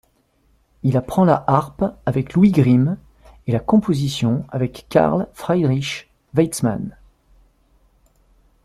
Il 0.81 0.97
apprend 0.97 1.25
la 1.25 1.43
harpe 1.45 1.83
avec 2.07 2.33
Louis 2.33 2.49
Grimm 2.49 2.97
et 3.45 3.51
la 3.51 3.59
composition 3.59 4.45
avec 4.49 4.87
Carl 4.89 5.27
Friedrich 5.35 6.09
Weitzmann. 6.33 6.97